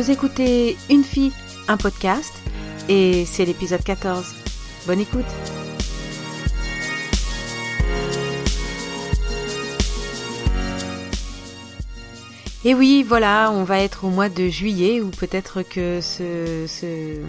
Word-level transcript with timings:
Vous 0.00 0.10
écoutez 0.10 0.78
Une 0.88 1.04
fille, 1.04 1.30
un 1.68 1.76
podcast, 1.76 2.32
et 2.88 3.26
c'est 3.26 3.44
l'épisode 3.44 3.82
14. 3.82 4.34
Bonne 4.86 5.00
écoute 5.00 5.26
Et 12.64 12.72
oui, 12.74 13.04
voilà, 13.06 13.52
on 13.52 13.62
va 13.64 13.80
être 13.80 14.04
au 14.04 14.08
mois 14.08 14.30
de 14.30 14.48
juillet, 14.48 15.02
ou 15.02 15.10
peut-être 15.10 15.60
que 15.60 16.00
ce, 16.00 17.20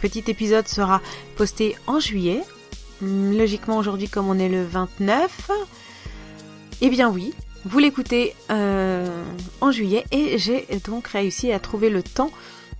petit 0.00 0.24
épisode 0.26 0.66
sera 0.66 1.00
posté 1.36 1.76
en 1.86 2.00
juillet. 2.00 2.42
Logiquement, 3.02 3.78
aujourd'hui, 3.78 4.08
comme 4.08 4.28
on 4.28 4.40
est 4.40 4.48
le 4.48 4.64
29, 4.64 5.52
eh 6.80 6.90
bien 6.90 7.08
oui, 7.08 7.34
vous 7.66 7.80
l'écoutez 7.80 8.34
euh, 8.50 9.24
en 9.60 9.72
juillet, 9.72 10.04
et 10.12 10.38
j'ai 10.38 10.66
donc 10.86 11.08
réussi 11.08 11.50
à 11.50 11.58
trouver 11.58 11.90
le 11.90 12.02
temps 12.02 12.30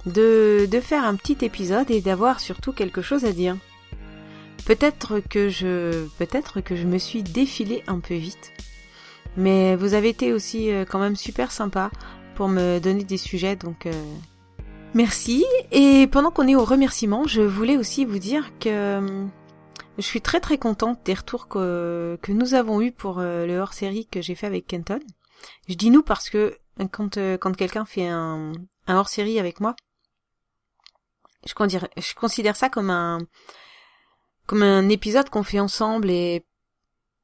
de, 0.07 0.69
de 0.71 0.81
faire 0.81 1.05
un 1.05 1.17
petit 1.17 1.45
épisode 1.45 1.91
et 1.91 2.01
d'avoir 2.01 2.39
surtout 2.39 2.73
quelque 2.73 3.03
chose 3.03 3.25
à 3.25 3.33
dire. 3.33 3.57
Peut-être 4.65 5.21
que 5.21 5.49
je, 5.49 6.07
peut-être 6.19 6.61
que 6.61 6.77
je 6.77 6.85
me 6.85 6.99
suis 6.99 7.25
défilé 7.25 7.83
un 7.89 7.99
peu 7.99 8.15
vite. 8.15 8.53
Mais 9.37 9.75
vous 9.75 9.95
avez 9.95 10.09
été 10.09 10.33
aussi 10.33 10.71
euh, 10.71 10.85
quand 10.89 11.01
même 11.01 11.17
super 11.17 11.51
sympa 11.51 11.91
pour 12.37 12.49
me 12.49 12.79
donner 12.79 13.03
des 13.03 13.17
sujets, 13.17 13.57
donc 13.57 13.87
euh, 13.87 13.93
merci. 14.95 15.45
Et 15.73 16.07
pendant 16.07 16.31
qu'on 16.31 16.47
est 16.47 16.55
au 16.55 16.65
remerciement, 16.65 17.27
je 17.27 17.43
voulais 17.43 17.77
aussi 17.77 18.05
vous 18.05 18.21
dire 18.21 18.53
que 18.61 19.27
je 19.97 20.03
suis 20.03 20.21
très 20.21 20.41
très 20.41 20.59
contente 20.59 21.01
des 21.05 21.15
retours 21.15 21.49
que, 21.49 22.19
que 22.23 22.33
nous 22.33 22.55
avons 22.55 22.81
eus 22.81 22.93
pour 22.93 23.21
le 23.21 23.59
hors-série 23.59 24.07
que 24.07 24.21
j'ai 24.21 24.35
fait 24.35 24.47
avec 24.47 24.67
Kenton. 24.67 25.01
Je 25.69 25.75
dis 25.75 25.91
nous 25.91 26.03
parce 26.03 26.31
que 26.31 26.57
quand, 26.91 27.19
quand 27.19 27.57
quelqu'un 27.57 27.85
fait 27.85 28.09
un, 28.09 28.53
un 28.87 28.97
hors-série 28.97 29.39
avec 29.39 29.61
moi, 29.61 29.75
je, 31.45 31.53
je 31.97 32.15
considère 32.15 32.57
ça 32.57 32.69
comme 32.69 32.91
un 32.91 33.19
comme 34.47 34.63
un 34.63 34.89
épisode 34.89 35.29
qu'on 35.29 35.43
fait 35.43 35.61
ensemble 35.61 36.11
et 36.11 36.45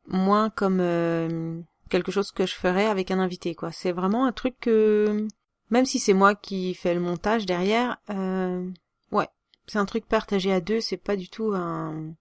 moins 0.07 0.51
comme 0.51 1.65
quelque 1.93 2.11
chose 2.11 2.33
que 2.33 2.47
je 2.47 2.55
ferais 2.55 2.87
avec 2.87 3.11
un 3.11 3.21
invité, 3.21 3.55
quoi. 3.55 3.71
C'est 3.71 3.93
vraiment 3.93 4.25
un 4.25 4.33
truc 4.33 4.57
que, 4.61 5.29
même 5.71 5.85
si 5.85 5.99
c'est 5.99 6.15
moi 6.15 6.35
qui 6.35 6.75
fais 6.75 6.95
le 6.95 7.01
montage 7.01 7.47
derrière, 7.47 7.99
euh, 8.11 8.69
ouais, 9.13 9.29
c'est 9.67 9.79
un 9.79 9.85
truc 9.85 10.07
partagé 10.07 10.53
à 10.53 10.61
deux, 10.61 10.81
c'est 10.81 10.97
pas 10.97 11.17
du 11.17 11.29
tout 11.29 11.53
un... 11.55 12.15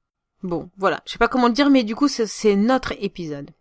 Bon, 0.44 0.70
voilà, 0.78 1.02
je 1.06 1.14
sais 1.14 1.17
pas 1.20 1.28
comment 1.28 1.47
le 1.47 1.53
dire, 1.53 1.70
mais 1.70 1.84
du 1.84 1.95
coup, 1.95 2.08
c'est 2.08 2.56
notre 2.56 2.94
épisode. 3.00 3.52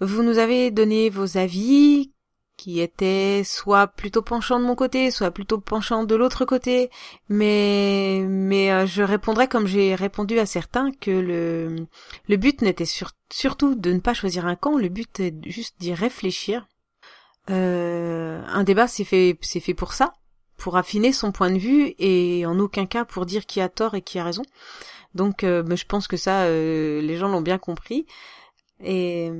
Vous 0.00 0.22
nous 0.22 0.38
avez 0.38 0.70
donné 0.70 1.10
vos 1.10 1.36
avis, 1.36 2.12
qui 2.60 2.80
était 2.80 3.42
soit 3.42 3.86
plutôt 3.86 4.20
penchant 4.20 4.60
de 4.60 4.64
mon 4.66 4.74
côté, 4.74 5.10
soit 5.10 5.30
plutôt 5.30 5.58
penchant 5.58 6.04
de 6.04 6.14
l'autre 6.14 6.44
côté, 6.44 6.90
mais 7.30 8.22
mais 8.28 8.70
euh, 8.70 8.84
je 8.84 9.02
répondrai 9.02 9.48
comme 9.48 9.66
j'ai 9.66 9.94
répondu 9.94 10.38
à 10.38 10.44
certains 10.44 10.92
que 10.92 11.10
le 11.10 11.86
le 12.28 12.36
but 12.36 12.60
n'était 12.60 12.84
surtout 13.32 13.74
de 13.74 13.92
ne 13.92 13.98
pas 14.00 14.12
choisir 14.12 14.44
un 14.44 14.56
camp, 14.56 14.76
le 14.76 14.90
but 14.90 15.20
est 15.20 15.34
juste 15.46 15.76
d'y 15.80 15.94
réfléchir. 15.94 16.68
Euh, 17.48 18.42
un 18.46 18.62
débat 18.62 18.88
c'est 18.88 19.04
fait 19.04 19.38
c'est 19.40 19.60
fait 19.60 19.72
pour 19.72 19.94
ça, 19.94 20.12
pour 20.58 20.76
affiner 20.76 21.14
son 21.14 21.32
point 21.32 21.50
de 21.50 21.58
vue 21.58 21.94
et 21.98 22.44
en 22.44 22.58
aucun 22.58 22.84
cas 22.84 23.06
pour 23.06 23.24
dire 23.24 23.46
qui 23.46 23.62
a 23.62 23.70
tort 23.70 23.94
et 23.94 24.02
qui 24.02 24.18
a 24.18 24.24
raison. 24.24 24.42
Donc 25.14 25.44
euh, 25.44 25.64
je 25.74 25.84
pense 25.84 26.06
que 26.08 26.16
ça 26.16 26.48
les 26.48 27.16
gens 27.16 27.28
l'ont 27.28 27.40
bien 27.40 27.58
compris 27.58 28.06
et 28.82 29.30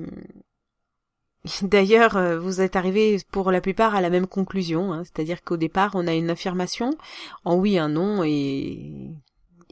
D'ailleurs, 1.63 2.17
euh, 2.17 2.39
vous 2.39 2.61
êtes 2.61 2.77
arrivés 2.77 3.19
pour 3.31 3.51
la 3.51 3.61
plupart 3.61 3.95
à 3.95 4.01
la 4.01 4.11
même 4.11 4.27
conclusion, 4.27 4.93
hein. 4.93 5.05
c'est-à-dire 5.05 5.43
qu'au 5.43 5.57
départ, 5.57 5.93
on 5.95 6.07
a 6.07 6.15
une 6.15 6.31
affirmation 6.31 6.97
en 7.45 7.57
oui, 7.57 7.79
un 7.79 7.89
non, 7.89 8.23
et 8.25 9.11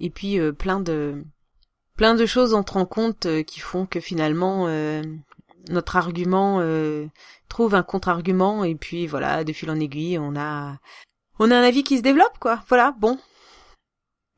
et 0.01 0.11
puis 0.11 0.39
euh, 0.39 0.53
plein 0.53 0.81
de 0.81 1.25
plein 1.97 2.15
de 2.15 2.27
choses 2.27 2.55
entrent 2.55 2.77
en 2.77 2.87
compte 2.87 3.27
euh, 3.27 3.43
qui 3.43 3.61
font 3.61 3.85
que 3.87 4.01
finalement 4.01 4.69
notre 5.69 5.97
argument 5.97 6.63
trouve 7.49 7.75
un 7.75 7.83
contre-argument, 7.83 8.65
et 8.65 8.75
puis 8.75 9.07
voilà, 9.07 9.45
de 9.45 9.53
fil 9.53 9.71
en 9.71 9.81
aiguille, 9.81 10.19
on 10.19 10.37
a 10.37 10.79
on 11.39 11.51
a 11.51 11.57
un 11.57 11.63
avis 11.63 11.85
qui 11.85 11.99
se 11.99 12.03
développe, 12.03 12.39
quoi. 12.41 12.63
Voilà, 12.69 12.95
bon. 12.99 13.19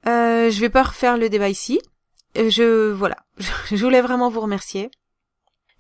Je 0.05 0.61
vais 0.61 0.71
pas 0.71 0.83
refaire 0.83 1.17
le 1.17 1.29
débat 1.29 1.49
ici. 1.49 1.81
Je 2.35 2.91
voilà, 2.91 3.17
je 3.71 3.77
voulais 3.77 4.03
vraiment 4.03 4.31
vous 4.31 4.41
remercier. 4.41 4.91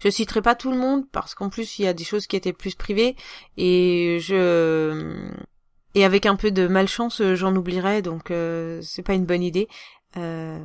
Je 0.02 0.08
citerai 0.08 0.40
pas 0.40 0.54
tout 0.54 0.70
le 0.70 0.78
monde 0.78 1.04
parce 1.10 1.34
qu'en 1.34 1.50
plus 1.50 1.78
il 1.78 1.84
y 1.84 1.88
a 1.88 1.92
des 1.92 2.04
choses 2.04 2.26
qui 2.26 2.36
étaient 2.36 2.54
plus 2.54 2.74
privées 2.74 3.16
et 3.56 4.18
je 4.20 5.28
et 5.94 6.04
avec 6.04 6.24
un 6.24 6.36
peu 6.36 6.50
de 6.50 6.68
malchance 6.68 7.20
j'en 7.34 7.54
oublierai 7.54 8.00
donc 8.00 8.30
euh, 8.30 8.80
c'est 8.82 9.02
pas 9.02 9.14
une 9.14 9.26
bonne 9.26 9.42
idée. 9.42 9.68
Euh, 10.16 10.58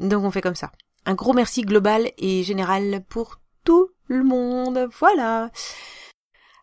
donc 0.00 0.24
on 0.24 0.30
fait 0.30 0.42
comme 0.42 0.56
ça. 0.56 0.72
Un 1.06 1.14
gros 1.14 1.32
merci 1.32 1.62
global 1.62 2.10
et 2.18 2.42
général 2.42 3.04
pour 3.08 3.40
tout 3.64 3.90
le 4.08 4.24
monde. 4.24 4.88
Voilà. 4.98 5.50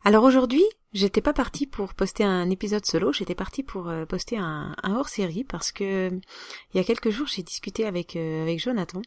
Alors 0.03 0.25
aujourd'hui, 0.25 0.63
j'étais 0.93 1.21
pas 1.21 1.33
partie 1.33 1.67
pour 1.67 1.93
poster 1.93 2.23
un 2.23 2.49
épisode 2.49 2.85
solo, 2.85 3.11
j'étais 3.11 3.35
partie 3.35 3.63
pour 3.63 3.89
euh, 3.89 4.05
poster 4.05 4.37
un, 4.37 4.75
hors-série 4.83 5.43
parce 5.43 5.71
que 5.71 6.09
il 6.09 6.77
y 6.77 6.79
a 6.79 6.83
quelques 6.83 7.09
jours 7.09 7.27
j'ai 7.27 7.43
discuté 7.43 7.85
avec 7.85 8.15
avec 8.15 8.59
Jonathan 8.59 9.01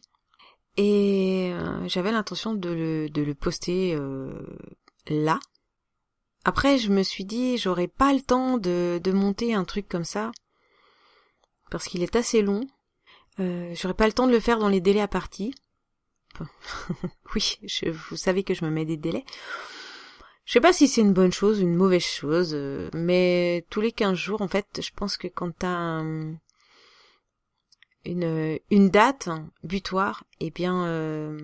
et 0.77 1.49
euh, 1.53 1.87
j'avais 1.87 2.11
l'intention 2.11 2.53
de 2.53 2.69
le, 2.69 3.09
de 3.09 3.23
le 3.23 3.33
poster 3.33 3.95
euh, 3.95 4.31
là. 5.07 5.39
Après, 6.45 6.77
je 6.77 6.91
me 6.91 7.01
suis 7.01 7.25
dit, 7.25 7.57
j'aurais 7.57 7.87
pas 7.87 8.13
le 8.13 8.21
temps 8.21 8.57
de, 8.57 9.01
de 9.03 9.11
monter 9.11 9.55
un 9.55 9.65
truc 9.65 9.89
comme 9.89 10.05
ça. 10.05 10.31
Parce 11.71 11.87
qu'il 11.87 12.03
est 12.03 12.15
assez 12.15 12.41
long. 12.41 12.65
Euh, 13.39 13.73
j'aurais 13.75 13.95
pas 13.95 14.05
le 14.05 14.13
temps 14.13 14.27
de 14.27 14.31
le 14.31 14.39
faire 14.39 14.59
dans 14.59 14.69
les 14.69 14.79
délais 14.79 15.01
à 15.01 15.07
partie. 15.07 15.53
oui, 17.35 17.57
je, 17.63 17.89
vous 17.89 18.15
savez 18.15 18.43
que 18.43 18.53
je 18.53 18.63
me 18.63 18.69
mets 18.69 18.85
des 18.85 18.97
délais. 18.97 19.25
Je 20.47 20.53
sais 20.53 20.61
pas 20.61 20.71
si 20.71 20.87
c'est 20.87 21.01
une 21.01 21.11
bonne 21.11 21.33
chose, 21.33 21.59
une 21.59 21.75
mauvaise 21.75 22.05
chose, 22.05 22.57
mais 22.93 23.65
tous 23.69 23.81
les 23.81 23.91
15 23.91 24.17
jours, 24.17 24.41
en 24.41 24.47
fait, 24.47 24.79
je 24.81 24.91
pense 24.95 25.17
que 25.17 25.27
quand 25.27 25.51
t'as 25.51 25.67
un, 25.67 26.37
une, 28.05 28.57
une 28.71 28.89
date 28.89 29.27
butoir, 29.63 30.23
eh 30.39 30.49
bien, 30.49 30.85
euh, 30.85 31.37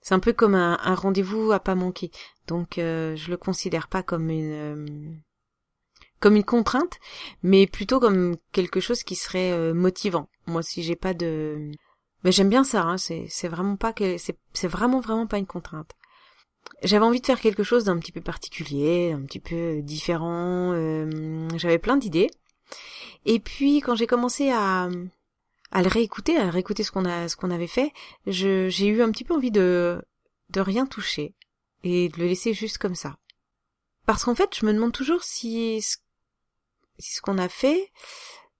c'est 0.00 0.14
un 0.14 0.18
peu 0.18 0.32
comme 0.32 0.56
un, 0.56 0.76
rendez-vous 0.96 1.52
à 1.52 1.60
pas 1.60 1.76
manquer. 1.76 2.10
Donc, 2.48 2.78
euh, 2.78 3.14
je 3.14 3.30
le 3.30 3.36
considère 3.36 3.86
pas 3.86 4.02
comme 4.02 4.28
une 4.28 4.52
euh, 4.52 5.14
comme 6.18 6.34
une 6.34 6.44
contrainte, 6.44 6.98
mais 7.44 7.68
plutôt 7.68 8.00
comme 8.00 8.36
quelque 8.50 8.80
chose 8.80 9.04
qui 9.04 9.14
serait 9.14 9.72
motivant. 9.72 10.28
Moi, 10.46 10.64
si 10.64 10.82
j'ai 10.82 10.96
pas 10.96 11.14
de, 11.14 11.70
mais 12.24 12.32
j'aime 12.32 12.48
bien 12.48 12.64
ça. 12.64 12.82
Hein, 12.82 12.96
c'est 12.98 13.48
vraiment 13.48 13.76
pas 13.76 13.92
que 13.92 14.16
c'est 14.18 14.66
vraiment 14.66 14.98
vraiment 14.98 15.28
pas 15.28 15.38
une 15.38 15.46
contrainte. 15.46 15.92
J'avais 16.82 17.04
envie 17.04 17.20
de 17.20 17.26
faire 17.26 17.40
quelque 17.40 17.62
chose 17.62 17.84
d'un 17.84 17.98
petit 17.98 18.12
peu 18.12 18.20
particulier, 18.20 19.12
un 19.12 19.22
petit 19.22 19.40
peu 19.40 19.80
différent. 19.82 20.72
J'avais 21.56 21.78
plein 21.78 21.96
d'idées. 21.96 22.30
Et 23.24 23.40
puis 23.40 23.80
quand 23.80 23.94
j'ai 23.94 24.06
commencé 24.06 24.50
à 24.50 24.88
à 25.70 25.82
le 25.82 25.88
réécouter, 25.88 26.36
à 26.38 26.50
réécouter 26.50 26.84
ce 26.84 26.92
qu'on 26.92 27.04
a, 27.04 27.28
ce 27.28 27.36
qu'on 27.36 27.50
avait 27.50 27.66
fait, 27.66 27.92
je, 28.26 28.68
j'ai 28.68 28.86
eu 28.86 29.02
un 29.02 29.10
petit 29.10 29.24
peu 29.24 29.34
envie 29.34 29.50
de, 29.50 30.00
de 30.50 30.60
rien 30.60 30.86
toucher 30.86 31.34
et 31.82 32.08
de 32.08 32.18
le 32.18 32.26
laisser 32.26 32.54
juste 32.54 32.78
comme 32.78 32.94
ça. 32.94 33.18
Parce 34.06 34.24
qu'en 34.24 34.34
fait, 34.34 34.56
je 34.58 34.64
me 34.64 34.72
demande 34.72 34.92
toujours 34.92 35.24
si, 35.24 35.82
si 35.82 37.14
ce 37.14 37.20
qu'on 37.20 37.38
a 37.38 37.48
fait, 37.48 37.90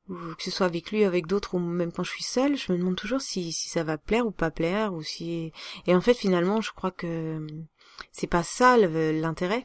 ou 0.09 0.15
que 0.37 0.43
ce 0.43 0.51
soit 0.51 0.67
avec 0.67 0.91
lui, 0.91 1.05
avec 1.05 1.27
d'autres, 1.27 1.55
ou 1.55 1.59
même 1.59 1.93
quand 1.93 2.03
je 2.03 2.11
suis 2.11 2.25
seule, 2.25 2.57
je 2.57 2.73
me 2.73 2.79
demande 2.79 2.97
toujours 2.97 3.21
si, 3.21 3.53
si 3.53 3.69
ça 3.69 3.85
va 3.85 3.99
plaire 3.99 4.27
ou 4.27 4.33
pas 4.33 4.51
plaire, 4.51 4.93
ou 4.93 5.03
si, 5.03 5.53
et 5.87 5.95
en 5.95 6.01
fait, 6.01 6.15
finalement, 6.15 6.61
je 6.61 6.73
crois 6.73 6.91
que 6.91 7.47
c'est 8.13 8.27
pas 8.27 8.43
ça 8.43 8.77
l'intérêt. 8.77 9.65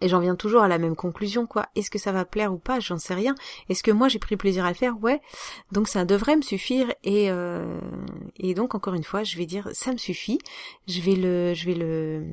Et 0.00 0.08
j'en 0.08 0.20
viens 0.20 0.34
toujours 0.34 0.62
à 0.62 0.68
la 0.68 0.78
même 0.78 0.96
conclusion, 0.96 1.46
quoi. 1.46 1.68
Est-ce 1.76 1.90
que 1.90 1.98
ça 1.98 2.12
va 2.12 2.24
plaire 2.24 2.52
ou 2.52 2.58
pas? 2.58 2.80
J'en 2.80 2.98
sais 2.98 3.14
rien. 3.14 3.34
Est-ce 3.68 3.82
que 3.82 3.90
moi 3.90 4.08
j'ai 4.08 4.18
pris 4.18 4.36
plaisir 4.36 4.64
à 4.64 4.68
le 4.68 4.74
faire? 4.74 5.02
Ouais. 5.02 5.20
Donc 5.72 5.88
ça 5.88 6.04
devrait 6.04 6.36
me 6.36 6.42
suffire. 6.42 6.92
Et 7.04 7.30
euh, 7.30 7.80
et 8.36 8.54
donc 8.54 8.74
encore 8.74 8.94
une 8.94 9.04
fois, 9.04 9.22
je 9.24 9.38
vais 9.38 9.46
dire 9.46 9.70
ça 9.72 9.92
me 9.92 9.96
suffit. 9.96 10.38
Je 10.88 11.00
vais 11.00 11.14
le 11.14 11.54
je 11.54 11.64
vais 11.66 11.74
le 11.74 12.26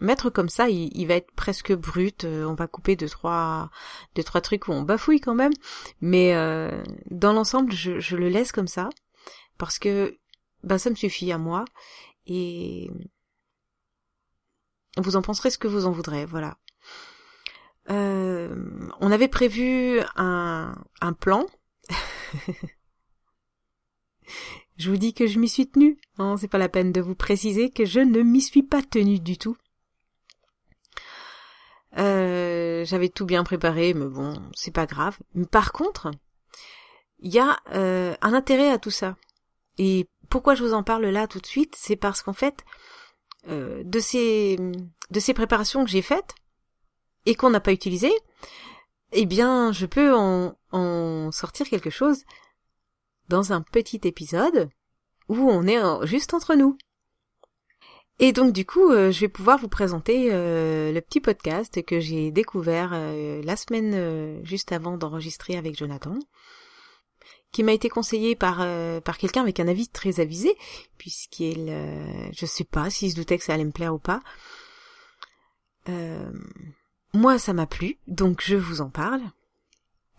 mettre 0.00 0.30
comme 0.30 0.48
ça. 0.48 0.70
Il, 0.70 1.06
va 1.06 1.14
être 1.14 1.30
presque 1.32 1.74
brut. 1.74 2.24
Euh, 2.24 2.44
on 2.46 2.54
va 2.54 2.66
couper 2.66 2.96
deux 2.96 3.08
trois 3.08 3.70
deux 4.14 4.24
trois 4.24 4.40
trucs 4.40 4.68
où 4.68 4.72
on 4.72 4.82
bafouille 4.82 5.20
quand 5.20 5.34
même. 5.34 5.52
Mais 6.00 6.34
euh, 6.34 6.82
dans 7.10 7.32
l'ensemble, 7.32 7.72
je, 7.72 8.00
je 8.00 8.16
le 8.16 8.28
laisse 8.28 8.52
comme 8.52 8.68
ça 8.68 8.88
parce 9.58 9.78
que 9.78 10.16
ben 10.62 10.78
ça 10.78 10.90
me 10.90 10.94
suffit 10.94 11.32
à 11.32 11.38
moi. 11.38 11.64
Et 12.26 12.90
vous 14.96 15.16
en 15.16 15.22
penserez 15.22 15.50
ce 15.50 15.58
que 15.58 15.68
vous 15.68 15.86
en 15.86 15.90
voudrez, 15.90 16.24
voilà. 16.24 16.56
Euh, 17.90 18.88
on 19.00 19.12
avait 19.12 19.28
prévu 19.28 20.00
un, 20.16 20.74
plan. 21.20 21.46
je 24.76 24.90
vous 24.90 24.96
dis 24.96 25.14
que 25.14 25.26
je 25.26 25.38
m'y 25.38 25.48
suis 25.48 25.70
tenue. 25.70 25.98
Non, 26.18 26.36
c'est 26.36 26.48
pas 26.48 26.58
la 26.58 26.68
peine 26.68 26.92
de 26.92 27.00
vous 27.00 27.14
préciser 27.14 27.70
que 27.70 27.84
je 27.84 28.00
ne 28.00 28.22
m'y 28.22 28.40
suis 28.40 28.62
pas 28.62 28.82
tenue 28.82 29.20
du 29.20 29.38
tout. 29.38 29.56
Euh, 31.98 32.84
j'avais 32.84 33.08
tout 33.08 33.24
bien 33.24 33.44
préparé, 33.44 33.94
mais 33.94 34.06
bon, 34.06 34.34
c'est 34.54 34.74
pas 34.74 34.86
grave. 34.86 35.18
Par 35.50 35.72
contre, 35.72 36.10
il 37.20 37.32
y 37.32 37.38
a 37.38 37.58
euh, 37.72 38.14
un 38.20 38.34
intérêt 38.34 38.70
à 38.70 38.78
tout 38.78 38.90
ça. 38.90 39.16
Et 39.78 40.08
pourquoi 40.28 40.54
je 40.54 40.64
vous 40.64 40.74
en 40.74 40.82
parle 40.82 41.06
là 41.06 41.26
tout 41.26 41.40
de 41.40 41.46
suite, 41.46 41.74
c'est 41.78 41.96
parce 41.96 42.22
qu'en 42.22 42.32
fait, 42.32 42.64
euh, 43.48 43.82
de 43.84 44.00
ces 44.00 44.56
de 45.10 45.20
ces 45.20 45.34
préparations 45.34 45.84
que 45.84 45.90
j'ai 45.90 46.02
faites 46.02 46.34
et 47.26 47.34
qu'on 47.34 47.50
n'a 47.50 47.60
pas 47.60 47.72
utilisées, 47.72 48.14
eh 49.12 49.26
bien, 49.26 49.72
je 49.72 49.86
peux 49.86 50.14
en, 50.14 50.56
en 50.72 51.30
sortir 51.32 51.68
quelque 51.68 51.90
chose 51.90 52.24
dans 53.28 53.52
un 53.52 53.62
petit 53.62 54.00
épisode 54.04 54.68
où 55.28 55.36
on 55.36 55.66
est 55.66 56.06
juste 56.06 56.34
entre 56.34 56.54
nous. 56.54 56.76
Et 58.18 58.32
donc 58.32 58.52
du 58.52 58.64
coup, 58.64 58.90
euh, 58.90 59.10
je 59.10 59.20
vais 59.20 59.28
pouvoir 59.28 59.58
vous 59.58 59.68
présenter 59.68 60.28
euh, 60.32 60.90
le 60.92 61.00
petit 61.00 61.20
podcast 61.20 61.84
que 61.84 62.00
j'ai 62.00 62.30
découvert 62.30 62.92
la 62.92 63.56
semaine 63.56 64.44
juste 64.44 64.72
avant 64.72 64.96
d'enregistrer 64.96 65.56
avec 65.56 65.76
Jonathan, 65.76 66.18
qui 67.56 67.62
m'a 67.62 67.72
été 67.72 67.88
conseillé 67.88 68.36
par 68.36 68.58
par 69.00 69.16
quelqu'un 69.16 69.40
avec 69.40 69.60
un 69.60 69.66
avis 69.66 69.88
très 69.88 70.20
avisé, 70.20 70.54
puisqu'il, 70.98 71.74
je 72.34 72.44
sais 72.44 72.64
pas 72.64 72.90
s'il 72.90 73.10
se 73.10 73.16
doutait 73.16 73.38
que 73.38 73.44
ça 73.44 73.54
allait 73.54 73.64
me 73.64 73.70
plaire 73.70 73.94
ou 73.94 73.98
pas. 73.98 74.20
moi, 77.14 77.38
ça 77.38 77.54
m'a 77.54 77.66
plu, 77.66 77.96
donc 78.08 78.42
je 78.42 78.56
vous 78.56 78.82
en 78.82 78.90
parle, 78.90 79.22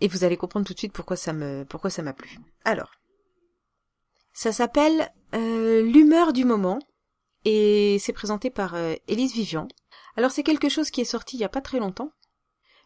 et 0.01 0.07
vous 0.07 0.23
allez 0.23 0.35
comprendre 0.35 0.65
tout 0.65 0.73
de 0.73 0.79
suite 0.79 0.93
pourquoi 0.93 1.15
ça 1.15 1.31
me 1.31 1.63
pourquoi 1.69 1.91
ça 1.91 2.01
m'a 2.01 2.13
plu. 2.13 2.39
Alors, 2.65 2.89
ça 4.33 4.51
s'appelle 4.51 5.13
l'humeur 5.31 6.33
du 6.33 6.43
moment 6.43 6.79
et 7.45 7.97
c'est 7.99 8.13
présenté 8.13 8.49
par 8.49 8.73
euh, 8.73 8.95
Élise 9.07 9.33
Vivian. 9.33 9.67
Alors 10.15 10.31
c'est 10.31 10.41
quelque 10.41 10.69
chose 10.69 10.89
qui 10.89 11.01
est 11.01 11.05
sorti 11.05 11.37
il 11.37 11.41
y 11.41 11.45
a 11.45 11.49
pas 11.49 11.61
très 11.61 11.77
longtemps. 11.77 12.11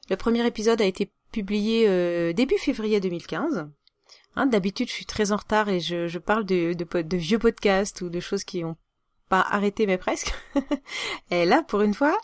Le 0.09 0.17
premier 0.17 0.45
épisode 0.45 0.81
a 0.81 0.85
été 0.85 1.13
publié 1.31 1.87
euh, 1.87 2.33
début 2.33 2.57
février 2.57 2.99
2015. 2.99 3.71
Hein, 4.35 4.45
D'habitude, 4.45 4.87
je 4.87 4.93
suis 4.93 5.05
très 5.05 5.31
en 5.31 5.37
retard 5.37 5.69
et 5.69 5.79
je, 5.79 6.07
je 6.07 6.19
parle 6.19 6.45
de, 6.45 6.73
de, 6.73 7.01
de, 7.01 7.17
vieux 7.17 7.39
podcasts 7.39 8.01
ou 8.01 8.09
de 8.09 8.19
choses 8.19 8.43
qui 8.43 8.63
ont 8.63 8.77
pas 9.29 9.41
arrêté 9.41 9.85
mais 9.85 9.97
presque. 9.97 10.33
et 11.31 11.45
là, 11.45 11.63
pour 11.63 11.81
une 11.81 11.93
fois, 11.93 12.17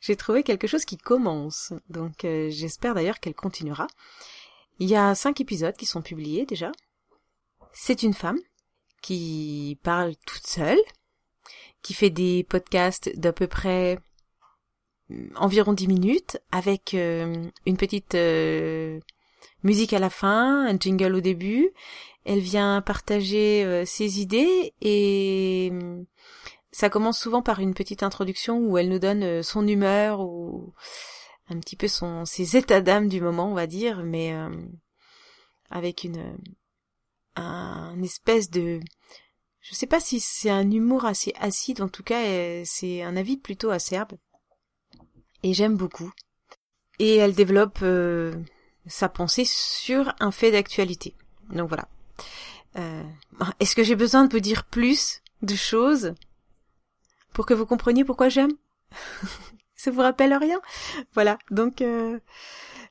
j'ai 0.00 0.16
trouvé 0.16 0.42
quelque 0.42 0.66
chose 0.66 0.84
qui 0.84 0.96
commence. 0.96 1.72
Donc 1.88 2.24
euh, 2.24 2.50
j'espère 2.50 2.94
d'ailleurs 2.94 3.20
qu'elle 3.20 3.34
continuera. 3.34 3.86
Il 4.80 4.88
y 4.88 4.96
a 4.96 5.14
cinq 5.14 5.40
épisodes 5.40 5.76
qui 5.76 5.86
sont 5.86 6.02
publiés 6.02 6.46
déjà. 6.46 6.72
C'est 7.72 8.02
une 8.02 8.14
femme 8.14 8.40
qui 9.02 9.78
parle 9.82 10.14
toute 10.26 10.46
seule, 10.46 10.80
qui 11.82 11.94
fait 11.94 12.10
des 12.10 12.44
podcasts 12.44 13.16
d'à 13.16 13.32
peu 13.32 13.46
près 13.46 13.98
mm, 15.10 15.36
environ 15.36 15.72
10 15.72 15.88
minutes 15.88 16.38
avec 16.50 16.94
euh, 16.94 17.44
une 17.66 17.76
petite 17.76 18.14
euh, 18.14 18.98
musique 19.64 19.92
à 19.92 19.98
la 19.98 20.10
fin, 20.10 20.66
un 20.66 20.78
jingle 20.78 21.16
au 21.16 21.20
début. 21.20 21.70
Elle 22.24 22.38
vient 22.38 22.80
partager 22.80 23.64
euh, 23.64 23.84
ses 23.84 24.20
idées 24.20 24.72
et 24.80 25.70
mm, 25.72 26.04
ça 26.70 26.88
commence 26.88 27.18
souvent 27.18 27.42
par 27.42 27.60
une 27.60 27.74
petite 27.74 28.02
introduction 28.02 28.58
où 28.58 28.78
elle 28.78 28.88
nous 28.88 28.98
donne 28.98 29.42
son 29.42 29.66
humeur 29.66 30.20
ou 30.20 30.72
un 31.48 31.58
petit 31.58 31.76
peu 31.76 31.88
son 31.88 32.24
ses 32.24 32.56
états 32.56 32.80
d'âme 32.80 33.08
du 33.08 33.20
moment, 33.20 33.50
on 33.50 33.54
va 33.54 33.66
dire, 33.66 34.02
mais 34.04 34.34
avec 35.70 36.04
une 36.04 36.36
un 37.36 38.00
espèce 38.02 38.50
de 38.50 38.80
je 39.64 39.74
sais 39.74 39.86
pas 39.86 39.98
si 39.98 40.20
c'est 40.20 40.50
un 40.50 40.70
humour 40.70 41.06
assez 41.06 41.32
acide, 41.40 41.80
en 41.80 41.88
tout 41.88 42.02
cas, 42.02 42.22
euh, 42.26 42.62
c'est 42.66 43.02
un 43.02 43.16
avis 43.16 43.38
plutôt 43.38 43.70
acerbe. 43.70 44.12
Et 45.42 45.54
j'aime 45.54 45.76
beaucoup. 45.76 46.12
Et 46.98 47.16
elle 47.16 47.34
développe 47.34 47.78
euh, 47.80 48.34
sa 48.86 49.08
pensée 49.08 49.44
sur 49.44 50.14
un 50.20 50.30
fait 50.30 50.50
d'actualité. 50.50 51.14
Donc 51.50 51.68
voilà. 51.68 51.88
Euh, 52.76 53.02
est-ce 53.60 53.74
que 53.74 53.82
j'ai 53.82 53.96
besoin 53.96 54.24
de 54.24 54.32
vous 54.32 54.40
dire 54.40 54.64
plus 54.64 55.22
de 55.42 55.54
choses 55.54 56.14
pour 57.32 57.46
que 57.46 57.54
vous 57.54 57.66
compreniez 57.66 58.04
pourquoi 58.04 58.28
j'aime? 58.28 58.52
Ça 59.76 59.90
vous 59.90 60.00
rappelle 60.00 60.34
rien? 60.34 60.60
Voilà. 61.12 61.38
Donc, 61.50 61.84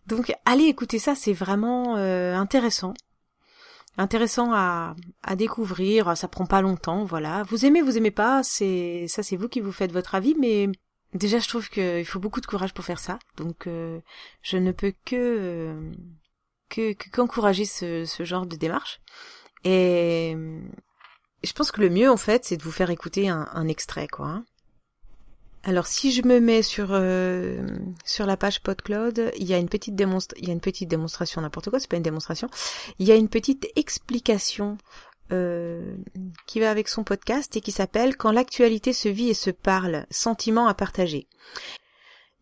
donc 0.06 0.36
allez 0.45 0.66
écouter 0.66 1.00
ça, 1.00 1.16
c'est 1.16 1.34
vraiment 1.34 1.96
intéressant 1.96 2.94
intéressant 3.98 4.51
à, 4.54 4.96
à 5.24 5.36
découvrir. 5.36 6.18
Ça 6.18 6.28
prend 6.28 6.46
pas 6.46 6.62
longtemps, 6.62 7.04
voilà. 7.04 7.44
Vous 7.44 7.66
aimez, 7.66 7.81
vous 7.81 7.98
aimez 7.98 8.12
pas, 8.12 8.44
c'est 8.44 9.06
ça, 9.07 9.24
c'est 9.24 9.36
vous 9.36 9.50
qui 9.50 9.60
vous 9.60 9.72
faites 9.72 9.92
votre 9.92 10.16
avis, 10.16 10.36
mais 10.38 10.69
déjà 11.13 11.39
je 11.39 11.48
trouve 11.48 11.69
qu'il 11.69 12.06
faut 12.06 12.19
beaucoup 12.19 12.42
de 12.42 12.45
courage 12.45 12.74
pour 12.74 12.86
faire 12.86 13.00
ça. 13.00 13.19
Donc 13.38 13.68
euh, 13.68 14.00
je 14.42 14.57
ne 14.57 14.71
peux 14.71 14.94
que 15.06 15.15
euh, 15.15 15.92
que 16.69 16.94
qu'encourager 17.12 17.65
ce, 17.65 18.06
ce 18.06 18.24
genre 18.24 18.45
de 18.45 18.56
démarche. 18.56 19.00
Et 19.63 20.36
je 21.44 21.54
pense 21.54 21.71
que 21.71 21.81
le 21.81 21.89
mieux 21.89 22.10
en 22.10 22.18
fait, 22.18 22.45
c'est 22.45 22.57
de 22.57 22.63
vous 22.63 22.71
faire 22.71 22.89
écouter 22.89 23.30
un, 23.30 23.48
un 23.54 23.68
extrait, 23.68 24.07
quoi. 24.07 24.27
Hein. 24.27 24.45
Alors 25.65 25.88
si 25.88 26.12
je 26.12 26.24
me 26.24 26.42
mets 26.42 26.62
sur 26.62 26.89
euh, 26.92 27.65
sur 28.04 28.25
la 28.25 28.36
page 28.36 28.62
PodCloud, 28.62 29.31
il 29.38 29.48
y 29.48 29.54
a 29.54 29.57
une 29.57 29.69
petite 29.69 29.95
démonstra 29.95 30.38
il 30.38 30.48
y 30.48 30.50
a 30.50 30.54
une 30.54 30.60
petite 30.60 30.89
démonstration 30.89 31.39
n'importe 31.39 31.69
quoi, 31.69 31.80
c'est 31.80 31.89
pas 31.89 31.95
une 31.95 32.04
démonstration. 32.04 32.50
Il 33.00 33.07
y 33.07 33.13
a 33.13 33.15
une 33.15 33.30
petite 33.30 33.68
explication 33.77 34.77
euh, 35.31 35.96
qui 36.48 36.60
va 36.60 36.70
avec 36.70 36.88
son 36.88 37.04
podcast 37.04 37.56
et 37.56 37.62
qui 37.62 37.72
s'appelle 37.72 38.16
Quand 38.18 38.31
l'actualité 38.31 38.94
se 38.94 39.10
vit 39.10 39.30
et 39.30 39.34
se 39.34 39.50
parle, 39.50 40.06
sentiments 40.12 40.68
à 40.68 40.74
partager. 40.74 41.28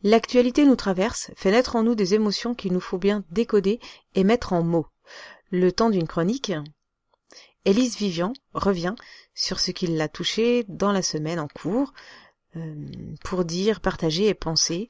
L'actualité 0.04 0.66
nous 0.66 0.75
traverse, 0.75 1.31
fait 1.36 1.51
naître 1.51 1.75
en 1.75 1.83
nous 1.83 1.95
des 1.95 2.16
émotions 2.16 2.56
qu'il 2.56 2.74
nous 2.74 2.80
faut 2.80 2.98
bien 2.98 3.24
décoder 3.30 3.80
et 4.16 4.24
mettre 4.24 4.54
en 4.54 4.63
mots. 4.63 4.88
Le 5.51 5.72
temps 5.72 5.89
d'une 5.92 6.07
chronique, 6.07 6.54
Élise 7.66 7.98
Vivian 7.98 8.33
revient 8.54 8.95
sur 9.36 9.60
ce 9.60 9.69
qui 9.69 9.86
l'a 9.86 10.07
touché 10.07 10.66
dans 10.68 10.92
la 10.92 11.04
semaine 11.04 11.39
en 11.39 11.48
cours, 11.48 11.94
euh, 12.56 12.75
pour 13.24 13.45
dire, 13.45 13.80
partager 13.80 14.28
et 14.28 14.33
penser. 14.33 14.88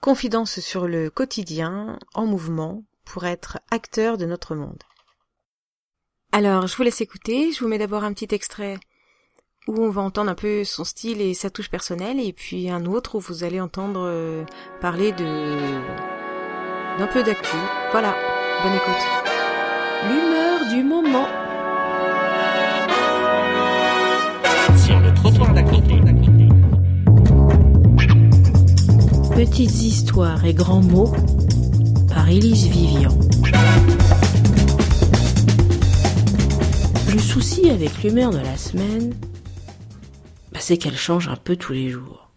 Confidence 0.00 0.60
sur 0.60 0.86
le 0.86 1.10
quotidien, 1.10 1.98
en 2.14 2.26
mouvement, 2.26 2.84
pour 3.04 3.24
être 3.24 3.58
acteur 3.70 4.16
de 4.16 4.26
notre 4.26 4.54
monde. 4.54 4.82
Alors, 6.36 6.66
je 6.66 6.76
vous 6.76 6.82
laisse 6.82 7.00
écouter, 7.00 7.52
je 7.52 7.60
vous 7.60 7.68
mets 7.68 7.78
d'abord 7.78 8.02
un 8.02 8.12
petit 8.12 8.34
extrait 8.34 8.76
où 9.68 9.80
on 9.80 9.90
va 9.90 10.02
entendre 10.02 10.32
un 10.32 10.34
peu 10.34 10.64
son 10.64 10.82
style 10.82 11.20
et 11.20 11.32
sa 11.32 11.48
touche 11.48 11.70
personnelle, 11.70 12.18
et 12.18 12.32
puis 12.32 12.68
un 12.70 12.86
autre 12.86 13.14
où 13.14 13.20
vous 13.20 13.44
allez 13.44 13.60
entendre 13.60 14.00
euh, 14.04 14.44
parler 14.80 15.12
de 15.12 15.24
d'un 16.98 17.06
peu 17.06 17.22
d'actu. 17.22 17.56
Voilà, 17.92 18.16
bonne 18.64 18.74
écoute. 18.74 19.04
L'humeur 20.08 20.74
du 20.74 20.82
moment. 20.82 21.28
Sur 24.84 24.98
le 24.98 25.14
trottoir 25.14 25.54
d'à 25.54 25.62
Petites 29.36 29.82
histoires 29.82 30.44
et 30.44 30.52
grands 30.52 30.82
mots 30.82 31.14
par 32.08 32.28
Élise 32.28 32.66
Vivian. 32.66 33.23
Avec 37.70 38.02
l'humeur 38.02 38.30
de 38.30 38.38
la 38.38 38.56
semaine, 38.56 39.14
bah, 40.52 40.60
c'est 40.60 40.78
qu'elle 40.78 40.96
change 40.96 41.28
un 41.28 41.36
peu 41.36 41.56
tous 41.56 41.74
les 41.74 41.90
jours. 41.90 42.30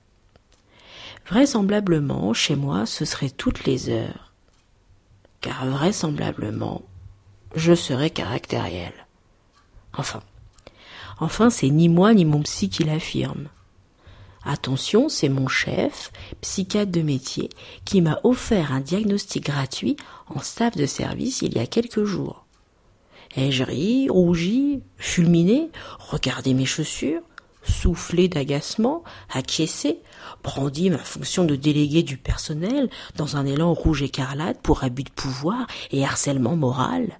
Vraisemblablement, 1.30 2.34
chez 2.34 2.58
moi, 2.58 2.86
ce 2.86 3.06
serait 3.06 3.30
toutes 3.30 3.64
les 3.64 3.90
heures. 3.90 4.34
Car 5.40 5.66
vraisemblablement, 5.66 6.82
je 7.56 7.74
serais 7.74 8.10
caractériel. 8.10 8.92
Enfin. 9.94 10.22
Enfin, 11.20 11.50
c'est 11.50 11.70
ni 11.70 11.88
moi 11.88 12.14
ni 12.14 12.26
mon 12.26 12.42
psy 12.42 12.70
qui 12.70 12.84
l'affirme. 12.84 13.48
Attention, 14.44 15.08
c'est 15.08 15.30
mon 15.30 15.48
chef, 15.48 16.12
psychiatre 16.42 16.92
de 16.92 17.02
métier, 17.02 17.50
qui 17.86 18.02
m'a 18.02 18.20
offert 18.26 18.74
un 18.74 18.82
diagnostic 18.82 19.46
gratuit 19.46 19.96
en 20.28 20.42
staff 20.42 20.76
de 20.76 20.86
service 20.86 21.42
il 21.42 21.56
y 21.56 21.60
a 21.60 21.66
quelques 21.66 22.04
jours. 22.04 22.47
Ai-je 23.36 23.63
ri, 23.63 24.10
rougi, 24.10 24.81
fulminé, 24.98 25.69
regardé 26.00 26.53
mes 26.53 26.65
chaussures, 26.65 27.22
soufflé 27.63 28.27
d'agacement, 28.27 29.03
acquiescé, 29.29 30.00
brandi 30.43 30.89
ma 30.89 30.98
fonction 30.98 31.43
de 31.43 31.55
délégué 31.55 32.03
du 32.03 32.17
personnel 32.17 32.89
dans 33.15 33.36
un 33.36 33.46
élan 33.46 33.74
rouge 33.74 34.01
écarlate 34.01 34.62
pour 34.62 34.84
abus 34.84 35.03
de 35.03 35.12
pouvoir 35.12 35.67
et 35.91 36.05
harcèlement 36.05 36.55
moral? 36.55 37.19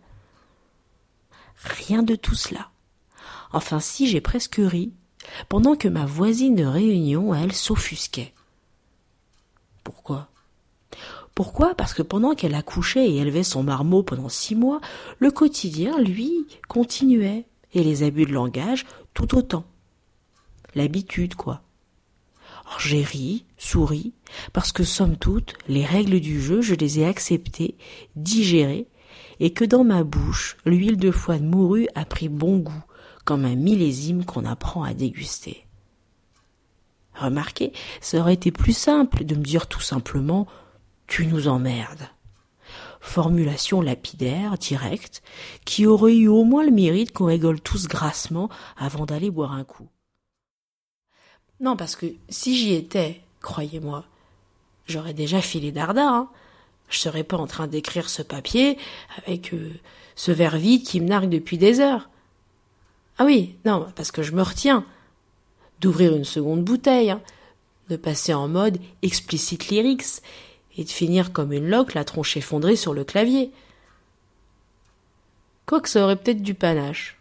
Rien 1.64 2.04
de 2.04 2.16
tout 2.16 2.36
cela. 2.36 2.70
Enfin 3.52 3.80
si 3.80 4.08
j'ai 4.08 4.22
presque 4.22 4.60
ri, 4.60 4.94
pendant 5.50 5.76
que 5.76 5.88
ma 5.88 6.06
voisine 6.06 6.56
de 6.56 6.66
réunion, 6.66 7.34
elle, 7.34 7.54
s'offusquait. 7.54 8.34
Pourquoi? 9.84 10.30
Pourquoi? 11.38 11.76
Parce 11.76 11.94
que 11.94 12.02
pendant 12.02 12.34
qu'elle 12.34 12.56
accouchait 12.56 13.08
et 13.08 13.18
élevait 13.18 13.44
son 13.44 13.62
marmot 13.62 14.02
pendant 14.02 14.28
six 14.28 14.56
mois, 14.56 14.82
le 15.20 15.30
quotidien, 15.30 16.00
lui, 16.00 16.48
continuait, 16.68 17.46
et 17.76 17.84
les 17.84 18.02
abus 18.02 18.26
de 18.26 18.34
langage 18.34 18.88
tout 19.14 19.38
autant. 19.38 19.64
L'habitude, 20.74 21.36
quoi. 21.36 21.62
j'ai 22.80 23.04
ri, 23.04 23.46
souri, 23.56 24.14
parce 24.52 24.72
que 24.72 24.84
somme 24.84 25.16
toute, 25.16 25.54
les 25.68 25.86
règles 25.86 26.22
du 26.22 26.42
jeu, 26.42 26.62
je 26.62 26.74
les 26.74 27.02
ai 27.02 27.06
acceptées, 27.06 27.76
digérées, 28.16 28.88
et 29.40 29.52
que 29.54 29.64
dans 29.64 29.84
ma 29.84 30.04
bouche, 30.04 30.58
l'huile 30.66 30.98
de 30.98 31.12
foie 31.12 31.38
de 31.38 31.46
morue 31.46 31.88
a 31.94 32.04
pris 32.04 32.30
bon 32.30 32.58
goût, 32.58 32.84
comme 33.26 33.46
un 33.46 33.56
millésime 33.56 34.26
qu'on 34.26 34.44
apprend 34.44 34.82
à 34.82 34.96
déguster. 34.96 35.68
Remarquez, 37.14 37.74
ça 38.02 38.18
aurait 38.18 38.34
été 38.34 38.52
plus 38.52 38.76
simple 38.76 39.24
de 39.24 39.36
me 39.36 39.44
dire 39.44 39.68
tout 39.68 39.82
simplement 39.82 40.48
Tu 41.08 41.26
nous 41.26 41.48
emmerdes. 41.48 42.10
Formulation 43.00 43.82
lapidaire, 43.82 44.58
directe, 44.58 45.24
qui 45.66 45.86
aurait 45.86 46.16
eu 46.16 46.28
au 46.28 46.44
moins 46.44 46.66
le 46.66 46.72
mérite 46.72 47.14
qu'on 47.14 47.26
rigole 47.26 47.62
tous 47.62 47.88
grassement 47.88 48.50
avant 48.78 49.06
d'aller 49.06 49.32
boire 49.32 49.54
un 49.54 49.64
coup. 49.64 49.88
Non, 51.60 51.76
parce 51.76 51.96
que 51.96 52.08
si 52.30 52.56
j'y 52.56 52.74
étais, 52.74 53.22
croyez-moi, 53.42 54.04
j'aurais 54.86 55.14
déjà 55.14 55.42
filé 55.42 55.72
dardard. 55.72 56.14
Hein. 56.14 56.30
Je 56.90 57.00
serais 57.00 57.24
pas 57.24 57.38
en 57.38 57.48
train 57.48 57.68
d'écrire 57.68 58.10
ce 58.10 58.22
papier 58.22 58.78
avec 59.18 59.54
euh, 59.54 59.72
ce 60.16 60.32
verre 60.32 60.58
vide 60.58 60.84
qui 60.84 61.00
me 61.00 61.08
nargue 61.08 61.30
depuis 61.30 61.58
des 61.58 61.80
heures. 61.80 62.10
Ah 63.18 63.26
oui, 63.26 63.56
non, 63.66 63.88
parce 63.96 64.12
que 64.12 64.24
je 64.24 64.34
me 64.34 64.44
retiens 64.44 64.86
d'ouvrir 65.82 66.16
une 66.16 66.26
seconde 66.26 66.64
bouteille, 66.64 67.12
hein, 67.12 67.22
de 67.90 67.96
passer 67.96 68.34
en 68.34 68.48
mode 68.48 68.80
explicite 69.02 69.70
lyrics 69.70 70.22
et 70.78 70.84
de 70.84 70.90
finir 70.90 71.34
comme 71.34 71.52
une 71.52 71.70
loque 71.70 71.94
la 71.94 72.06
tronche 72.06 72.38
effondrée 72.38 72.76
sur 72.76 72.94
le 72.94 73.04
clavier. 73.04 73.52
Quoique 75.66 75.90
ça 75.90 76.04
aurait 76.04 76.16
peut-être 76.16 76.42
du 76.42 76.54
panache. 76.54 77.18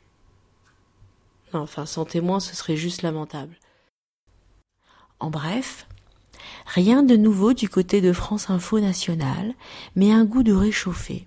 Enfin, 1.53 1.87
sans 1.87 2.05
témoin, 2.05 2.39
ce 2.39 2.55
serait 2.55 2.77
juste 2.77 3.03
lamentable. 3.03 3.57
En 5.19 5.31
bref, 5.31 5.87
rien 6.67 7.03
de 7.03 7.17
nouveau 7.17 7.55
du 7.55 7.69
côté 7.69 8.01
de 8.01 8.13
France 8.13 8.51
Info 8.51 8.79
Nationale, 8.79 9.55
mais 9.95 10.13
un 10.13 10.25
goût 10.25 10.43
de 10.43 10.53
réchauffé. 10.53 11.25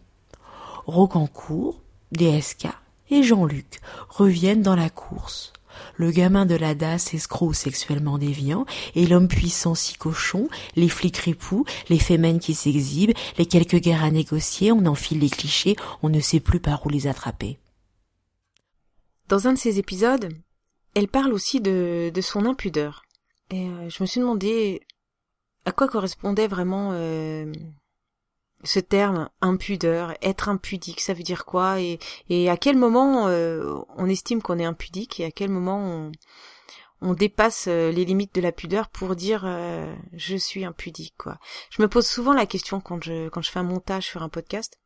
Rocancourt, 0.86 1.81
DSK 2.12 2.67
et 3.09 3.24
Jean-Luc 3.24 3.79
reviennent 4.09 4.62
dans 4.62 4.75
la 4.75 4.89
course. 4.89 5.53
Le 5.95 6.11
gamin 6.11 6.45
de 6.45 6.55
la 6.55 6.75
DAS 6.75 7.13
escroc 7.13 7.53
sexuellement 7.53 8.17
déviant, 8.17 8.65
et 8.95 9.07
l'homme 9.07 9.27
puissant 9.27 9.75
si 9.75 9.95
cochon, 9.95 10.47
les 10.75 10.89
flics 10.89 11.17
ripoux, 11.17 11.65
les 11.89 11.99
fémènes 11.99 12.39
qui 12.39 12.53
s'exhibent, 12.53 13.13
les 13.38 13.45
quelques 13.45 13.77
guerres 13.77 14.03
à 14.03 14.11
négocier, 14.11 14.71
on 14.71 14.85
enfile 14.85 15.19
les 15.19 15.29
clichés, 15.29 15.75
on 16.03 16.09
ne 16.09 16.19
sait 16.19 16.39
plus 16.39 16.59
par 16.59 16.85
où 16.85 16.89
les 16.89 17.07
attraper. 17.07 17.57
Dans 19.27 19.47
un 19.47 19.53
de 19.53 19.59
ces 19.59 19.77
épisodes, 19.77 20.29
elle 20.95 21.07
parle 21.07 21.33
aussi 21.33 21.61
de, 21.61 22.11
de 22.13 22.21
son 22.21 22.45
impudeur. 22.45 23.03
Et 23.51 23.67
euh, 23.67 23.89
je 23.89 24.03
me 24.03 24.07
suis 24.07 24.19
demandé 24.19 24.81
à 25.65 25.71
quoi 25.71 25.88
correspondait 25.88 26.47
vraiment 26.47 26.89
euh, 26.93 27.51
ce 28.63 28.79
terme 28.79 29.29
impudeur, 29.41 30.13
être 30.21 30.49
impudique, 30.49 31.01
ça 31.01 31.13
veut 31.13 31.23
dire 31.23 31.45
quoi 31.45 31.79
et, 31.79 32.49
à 32.49 32.57
quel 32.57 32.77
moment 32.77 33.27
euh, 33.27 33.75
on 33.97 34.07
estime 34.07 34.41
qu'on 34.41 34.59
est 34.59 34.65
impudique 34.65 35.19
et 35.19 35.25
à 35.25 35.31
quel 35.31 35.49
moment 35.49 36.11
on, 37.01 37.13
dépasse 37.13 37.67
les 37.67 38.05
limites 38.05 38.35
de 38.35 38.41
la 38.41 38.51
pudeur 38.51 38.89
pour 38.89 39.15
dire 39.15 39.47
je 40.13 40.35
suis 40.35 40.65
impudique 40.65 41.15
quoi. 41.17 41.37
Je 41.69 41.81
me 41.81 41.87
pose 41.87 42.05
souvent 42.05 42.33
la 42.33 42.45
question 42.45 42.81
quand 42.81 43.01
je 43.03 43.29
quand 43.29 43.41
je 43.41 43.49
fais 43.49 43.59
un 43.59 43.63
montage 43.63 44.05
sur 44.05 44.21
un 44.21 44.29
podcast 44.29 44.77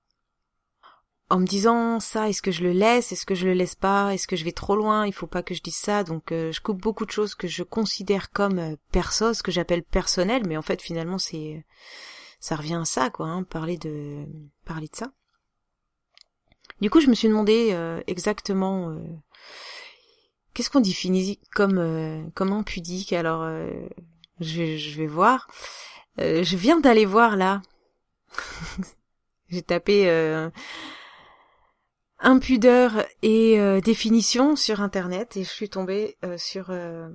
en 1.34 1.40
me 1.40 1.48
disant 1.48 2.00
ça, 2.00 2.30
est-ce 2.30 2.44
que 2.44 2.52
je 2.52 2.62
le 2.62 2.74
laisse, 2.74 3.12
est-ce 3.12 3.26
que 3.26 3.34
je 3.34 3.48
le 3.48 3.54
laisse 3.54 3.74
pas, 3.74 4.14
est-ce 4.14 4.28
que 4.28 4.36
je 4.36 4.44
vais 4.44 4.52
trop 4.52 4.76
loin, 4.76 5.08
il 5.08 5.14
faut 5.14 5.26
pas 5.26 5.42
que 5.42 5.56
je 5.56 5.64
dise 5.64 5.76
ça, 5.76 6.04
donc 6.04 6.32
euh, 6.32 6.52
je 6.52 6.62
coupe 6.62 6.80
beaucoup 6.80 7.08
de 7.08 7.12
choses 7.12 7.34
que 7.34 7.48
je 7.48 7.64
considère 7.64 8.30
comme 8.30 8.60
euh, 8.60 8.76
perso, 8.92 9.34
ce 9.34 9.42
que 9.42 9.52
j'appelle 9.52 9.82
personnel, 9.82 10.44
mais 10.46 10.58
en 10.58 10.62
fait 10.62 10.80
finalement 10.80 11.18
c'est 11.18 11.66
ça 12.44 12.56
revient 12.58 12.76
à 12.82 12.86
ça 12.86 13.10
quoi, 13.10 13.28
hein, 13.28 13.44
parler 13.44 13.78
de 13.78 14.26
parler 14.66 14.88
de 14.88 14.96
ça. 14.96 15.12
Du 16.82 16.90
coup 16.90 17.00
je 17.00 17.08
me 17.08 17.14
suis 17.14 17.28
demandé 17.28 17.70
euh, 17.72 18.02
exactement 18.08 18.98
qu'est-ce 20.54 20.70
qu'on 20.70 20.82
définit 20.82 21.40
comme 21.54 22.32
comme 22.36 22.52
impudique? 22.52 23.14
Alors 23.14 23.50
je, 24.40 24.78
je 24.78 24.98
vais 24.98 25.08
voir. 25.08 25.48
je 26.18 26.56
viens 26.58 26.80
d'aller 26.80 27.06
voir 27.06 27.38
là. 27.38 27.62
J'ai 29.50 29.62
tapé 29.62 30.10
impudeur 32.24 33.06
et 33.22 33.60
euh, 33.60 33.82
définition 33.82 34.56
sur 34.56 34.82
internet 34.82 35.38
et 35.38 35.44
je 35.44 35.50
suis 35.50 35.70
tombée 35.70 36.18
euh, 36.24 36.38
sur 36.38 36.70
euh, 36.70 37.10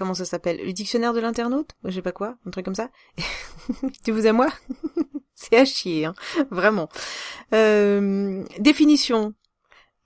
comment 0.00 0.14
ça 0.14 0.24
s'appelle 0.24 0.64
le 0.64 0.72
dictionnaire 0.72 1.12
de 1.12 1.20
l'internaute 1.20 1.76
je 1.84 1.90
sais 1.90 2.02
pas 2.02 2.10
quoi 2.10 2.36
un 2.46 2.50
truc 2.50 2.64
comme 2.64 2.74
ça. 2.74 2.90
Tu 4.04 4.10
vous 4.10 4.26
à 4.26 4.32
moi? 4.32 4.48
C'est 5.34 5.56
à 5.56 5.64
chier 5.64 6.06
hein, 6.06 6.14
vraiment. 6.50 6.88
Définition. 8.58 9.34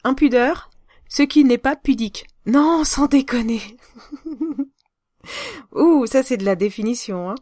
Impudeur 0.03 0.71
ce 1.09 1.23
qui 1.23 1.45
n'est 1.45 1.59
pas 1.59 1.77
pudique. 1.77 2.27
Non 2.45 2.83
sans 2.83 3.07
déconner. 3.07 3.61
Ouh 5.73 6.07
ça 6.07 6.25
c'est 6.25 6.37
de 6.37 6.45
la 6.45 6.57
définition 6.57 7.31
hein. 7.31 7.37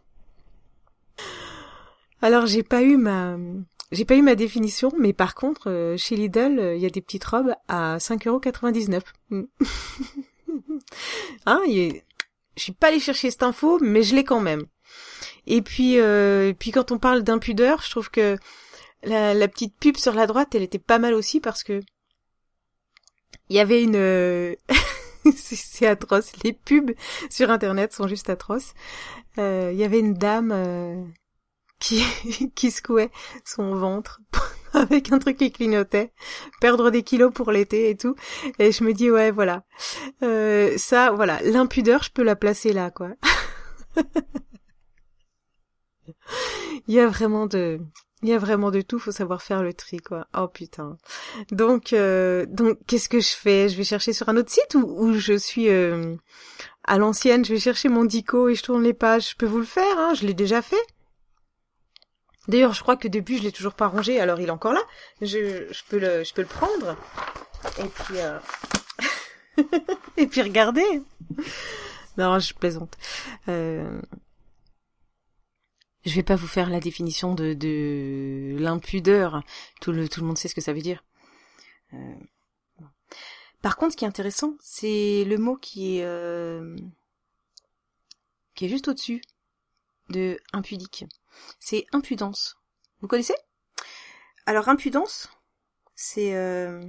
Alors 2.21 2.45
j'ai 2.45 2.63
pas 2.63 2.81
eu 2.83 2.97
ma 2.97 3.35
définition, 4.35 4.91
mais 4.97 5.11
par 5.11 5.35
contre, 5.35 5.69
euh, 5.69 5.97
chez 5.97 6.15
Lidl, 6.15 6.57
euh, 6.57 6.75
il 6.75 6.81
y 6.81 6.85
a 6.85 6.89
des 6.89 7.01
petites 7.01 7.25
robes 7.25 7.53
à 7.67 7.97
5,99€. 7.97 9.01
Mm. 9.29 9.43
hein, 11.45 11.61
je 12.55 12.63
suis 12.63 12.71
pas 12.71 12.87
allée 12.87 12.99
chercher 12.99 13.31
cette 13.31 13.43
info, 13.43 13.79
mais 13.81 14.03
je 14.03 14.15
l'ai 14.15 14.23
quand 14.23 14.39
même. 14.39 14.65
Et 15.47 15.61
puis, 15.61 15.99
euh, 15.99 16.53
puis 16.57 16.71
quand 16.71 16.91
on 16.91 16.99
parle 16.99 17.23
d'impudeur, 17.23 17.81
je 17.81 17.89
trouve 17.89 18.09
que 18.09 18.37
la, 19.03 19.47
petite 19.47 19.75
pub 19.77 19.97
sur 19.97 20.13
la 20.13 20.27
droite, 20.27 20.55
elle 20.55 20.63
était 20.63 20.79
pas 20.79 20.99
mal 20.99 21.13
aussi 21.13 21.39
parce 21.39 21.63
que 21.63 21.81
il 23.49 23.57
y 23.57 23.59
avait 23.59 23.83
une... 23.83 24.55
c'est 25.35 25.87
atroce. 25.87 26.31
Les 26.43 26.53
pubs 26.53 26.93
sur 27.29 27.49
Internet 27.51 27.93
sont 27.93 28.07
juste 28.07 28.29
atroces. 28.29 28.73
Il 29.37 29.75
y 29.75 29.83
avait 29.83 29.99
une 29.99 30.13
dame 30.13 31.11
qui, 31.79 32.03
qui 32.55 32.71
secouait 32.71 33.11
son 33.43 33.75
ventre 33.75 34.21
avec 34.77 35.11
un 35.11 35.19
truc 35.19 35.37
qui 35.37 35.51
clignotait, 35.51 36.11
perdre 36.59 36.89
des 36.89 37.03
kilos 37.03 37.31
pour 37.33 37.51
l'été 37.51 37.89
et 37.89 37.97
tout. 37.97 38.15
Et 38.59 38.71
je 38.71 38.83
me 38.83 38.93
dis 38.93 39.11
ouais 39.11 39.31
voilà, 39.31 39.63
euh, 40.23 40.73
ça 40.77 41.11
voilà, 41.11 41.41
l'impudeur 41.43 42.03
je 42.03 42.11
peux 42.11 42.23
la 42.23 42.35
placer 42.35 42.73
là 42.73 42.91
quoi. 42.91 43.11
il 46.87 46.93
y 46.93 46.99
a 46.99 47.07
vraiment 47.07 47.45
de, 47.45 47.79
il 48.23 48.29
y 48.29 48.33
a 48.33 48.37
vraiment 48.37 48.71
de 48.71 48.81
tout, 48.81 48.99
faut 48.99 49.11
savoir 49.11 49.41
faire 49.41 49.61
le 49.61 49.73
tri 49.73 49.97
quoi. 49.97 50.27
Oh 50.35 50.47
putain. 50.47 50.97
Donc 51.51 51.93
euh, 51.93 52.45
donc 52.47 52.79
qu'est-ce 52.87 53.09
que 53.09 53.19
je 53.19 53.35
fais? 53.35 53.69
Je 53.69 53.77
vais 53.77 53.83
chercher 53.83 54.13
sur 54.13 54.29
un 54.29 54.37
autre 54.37 54.51
site 54.51 54.75
ou 54.75 55.13
je 55.13 55.37
suis 55.37 55.69
euh, 55.69 56.15
à 56.85 56.97
l'ancienne, 56.97 57.45
je 57.45 57.53
vais 57.53 57.59
chercher 57.59 57.89
mon 57.89 58.05
dico 58.05 58.49
et 58.49 58.55
je 58.55 58.63
tourne 58.63 58.83
les 58.83 58.93
pages. 58.93 59.31
Je 59.31 59.35
peux 59.35 59.45
vous 59.45 59.59
le 59.59 59.65
faire, 59.65 59.97
hein, 59.97 60.13
je 60.15 60.25
l'ai 60.25 60.33
déjà 60.33 60.61
fait. 60.61 60.83
D'ailleurs, 62.47 62.73
je 62.73 62.81
crois 62.81 62.97
que 62.97 63.07
depuis, 63.07 63.37
je 63.37 63.43
l'ai 63.43 63.51
toujours 63.51 63.73
pas 63.73 63.87
rangé, 63.87 64.19
alors 64.19 64.39
il 64.39 64.47
est 64.47 64.51
encore 64.51 64.73
là. 64.73 64.81
Je, 65.21 65.71
peux 65.87 65.99
le, 65.99 66.45
prendre. 66.45 66.97
Et 67.79 67.87
puis, 67.87 68.19
euh... 68.19 68.39
et 70.17 70.27
puis 70.27 70.41
regarder. 70.41 70.83
Non, 72.17 72.39
je 72.39 72.53
plaisante. 72.53 72.97
Euh... 73.47 74.01
Je 76.05 76.13
vais 76.15 76.23
pas 76.23 76.35
vous 76.35 76.47
faire 76.47 76.69
la 76.69 76.81
définition 76.81 77.33
de, 77.33 77.53
de 77.53 78.57
l'impudeur. 78.59 79.41
Tout 79.79 79.93
le, 79.93 80.07
monde 80.21 80.37
sait 80.37 80.49
ce 80.49 80.55
que 80.55 80.61
ça 80.61 80.73
veut 80.73 80.81
dire. 80.81 81.03
Euh... 81.93 82.15
Par 83.61 83.77
contre, 83.77 83.93
ce 83.93 83.97
qui 83.97 84.03
est 84.03 84.09
intéressant, 84.09 84.57
c'est 84.59 85.23
le 85.23 85.37
mot 85.37 85.55
qui 85.55 85.99
est, 85.99 86.03
euh... 86.03 86.75
qui 88.53 88.65
est 88.65 88.69
juste 88.69 88.89
au-dessus 88.89 89.21
de 90.09 90.37
impudique 90.51 91.05
c'est 91.59 91.85
impudence. 91.91 92.57
Vous 93.01 93.07
connaissez? 93.07 93.35
Alors 94.45 94.69
impudence, 94.69 95.29
c'est 95.95 96.35
euh, 96.35 96.85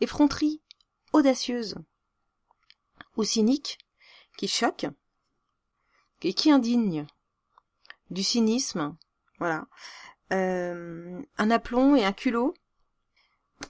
effronterie 0.00 0.62
audacieuse 1.12 1.76
ou 3.16 3.24
cynique 3.24 3.78
qui 4.36 4.48
choque 4.48 4.86
et 6.22 6.34
qui 6.34 6.50
indigne 6.50 7.06
du 8.10 8.22
cynisme, 8.22 8.96
voilà, 9.38 9.66
euh, 10.32 11.20
un 11.38 11.50
aplomb 11.50 11.96
et 11.96 12.04
un 12.04 12.12
culot 12.12 12.54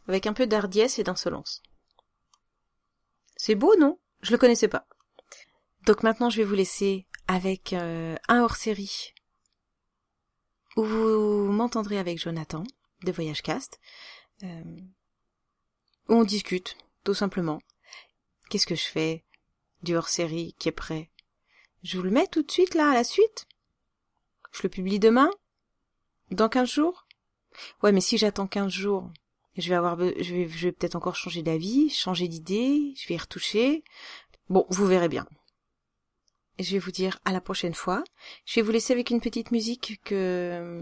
avec 0.09 0.27
un 0.27 0.33
peu 0.33 0.47
d'hardiesse 0.47 0.99
et 0.99 1.05
d'insolence. 1.05 1.62
C'est 3.37 3.55
beau, 3.55 3.75
non? 3.77 3.99
Je 4.23 4.33
le 4.33 4.39
connaissais 4.39 4.69
pas. 4.69 4.87
Donc 5.87 6.03
maintenant, 6.03 6.31
je 6.31 6.37
vais 6.37 6.45
vous 6.45 6.55
laisser 6.55 7.07
avec 7.31 7.75
euh, 7.75 8.17
un 8.27 8.43
hors-série 8.43 9.15
où 10.77 10.83
vous 10.83 11.53
m'entendrez 11.53 11.97
avec 11.97 12.19
Jonathan 12.19 12.65
de 13.05 13.13
Voyage 13.13 13.43
Cast, 13.43 13.79
euh, 14.43 14.81
où 16.09 16.15
on 16.15 16.25
discute 16.25 16.77
tout 17.05 17.15
simplement. 17.15 17.61
Qu'est-ce 18.49 18.67
que 18.67 18.75
je 18.75 18.89
fais 18.89 19.25
du 19.85 19.95
hors-série 19.95 20.57
qui 20.59 20.71
est 20.71 20.73
prêt? 20.73 21.09
Je 21.85 21.99
vous 21.99 22.03
le 22.03 22.11
mets 22.11 22.27
tout 22.27 22.43
de 22.43 22.51
suite 22.51 22.75
là 22.75 22.91
à 22.91 22.95
la 22.95 23.05
suite? 23.05 23.47
Je 24.51 24.65
le 24.65 24.69
publie 24.69 24.99
demain? 24.99 25.31
Dans 26.33 26.49
quinze 26.49 26.73
jours? 26.73 27.07
Ouais, 27.85 27.93
mais 27.93 28.01
si 28.01 28.19
j'attends 28.19 28.49
quinze 28.49 28.73
jours, 28.73 29.09
je 29.57 29.69
vais 29.69 29.77
avoir, 29.77 29.97
je 30.01 30.35
vais, 30.35 30.49
je 30.49 30.67
vais 30.67 30.73
peut-être 30.73 30.97
encore 30.97 31.15
changer 31.15 31.43
d'avis, 31.43 31.91
changer 31.91 32.27
d'idée, 32.27 32.93
je 32.97 33.07
vais 33.07 33.15
y 33.15 33.19
retoucher. 33.19 33.85
Bon, 34.49 34.67
vous 34.69 34.87
verrez 34.87 35.09
bien. 35.09 35.29
Je 36.62 36.73
vais 36.73 36.79
vous 36.79 36.90
dire 36.90 37.19
à 37.25 37.33
la 37.33 37.40
prochaine 37.40 37.75
fois. 37.75 38.05
Je 38.45 38.57
vais 38.57 38.62
vous 38.62 38.73
laisser 38.73 38.93
avec 38.93 39.11
une 39.11 39.21
petite 39.21 39.50
musique 39.50 40.00
que 40.05 40.81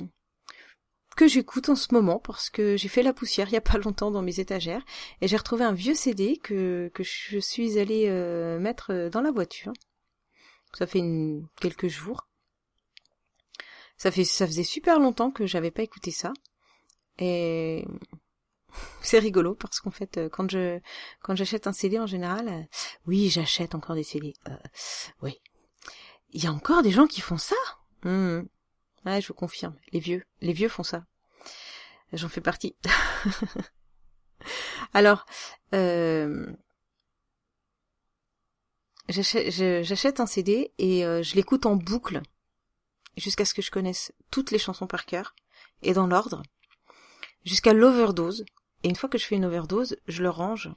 que 1.17 1.27
j'écoute 1.27 1.69
en 1.69 1.75
ce 1.75 1.93
moment 1.93 2.21
parce 2.21 2.49
que 2.49 2.77
j'ai 2.77 2.87
fait 2.87 3.03
la 3.03 3.13
poussière 3.13 3.49
il 3.49 3.55
y 3.55 3.57
a 3.57 3.61
pas 3.61 3.77
longtemps 3.79 4.13
dans 4.13 4.23
mes 4.23 4.39
étagères 4.39 4.85
et 5.21 5.27
j'ai 5.27 5.37
retrouvé 5.37 5.65
un 5.65 5.73
vieux 5.73 5.97
CD 5.97 6.37
que 6.37 6.91
que 6.95 7.03
je 7.03 7.39
suis 7.41 7.79
allée 7.79 8.07
euh, 8.09 8.61
mettre 8.61 9.09
dans 9.11 9.21
la 9.21 9.33
voiture. 9.33 9.73
Ça 10.75 10.87
fait 10.87 11.01
une, 11.01 11.47
quelques 11.61 11.89
jours. 11.89 12.29
Ça 13.97 14.13
fait 14.13 14.25
ça 14.25 14.47
faisait 14.47 14.63
super 14.63 15.01
longtemps 15.01 15.33
que 15.33 15.47
j'avais 15.47 15.73
pas 15.73 15.83
écouté 15.83 16.13
ça 16.13 16.33
et 17.19 17.85
c'est 19.03 19.19
rigolo 19.19 19.55
parce 19.55 19.81
qu'en 19.81 19.91
fait 19.91 20.21
quand 20.31 20.51
je 20.51 20.79
quand 21.21 21.35
j'achète 21.35 21.67
un 21.67 21.73
CD 21.73 21.99
en 21.99 22.07
général 22.07 22.49
euh, 22.49 22.63
oui 23.07 23.29
j'achète 23.29 23.75
encore 23.75 23.97
des 23.97 24.05
CD 24.05 24.35
euh, 24.49 24.57
oui 25.23 25.41
il 26.31 26.43
y 26.43 26.47
a 26.47 26.53
encore 26.53 26.83
des 26.83 26.91
gens 26.91 27.07
qui 27.07 27.21
font 27.21 27.39
ça. 27.39 27.57
Mmh. 28.05 28.43
ouais 29.07 29.21
je 29.21 29.29
vous 29.29 29.35
confirme. 29.35 29.77
Les 29.93 30.01
vieux. 30.01 30.25
Les 30.41 30.53
vieux 30.53 30.69
font 30.69 30.83
ça. 30.83 31.05
J'en 32.13 32.29
fais 32.29 32.41
partie. 32.41 32.77
Alors 34.95 35.27
euh, 35.75 36.47
j'achète 39.09 40.21
un 40.21 40.27
CD 40.27 40.73
et 40.79 41.05
euh, 41.05 41.23
je 41.23 41.35
l'écoute 41.35 41.67
en 41.67 41.77
boucle 41.77 42.23
jusqu'à 43.17 43.45
ce 43.45 43.55
que 43.55 43.63
je 43.63 43.71
connaisse 43.71 44.13
toutes 44.31 44.51
les 44.51 44.59
chansons 44.59 44.87
par 44.87 45.07
cœur 45.07 45.35
et 45.83 45.93
dans 45.93 46.07
l'ordre 46.07 46.43
jusqu'à 47.45 47.73
l'overdose. 47.73 48.45
Et 48.85 48.89
une 48.89 48.97
fois 48.97 49.09
que 49.09 49.19
je 49.19 49.25
fais 49.25 49.37
une 49.37 49.45
overdose, 49.45 49.97
je 50.07 50.23
le 50.23 50.31
range 50.31 50.71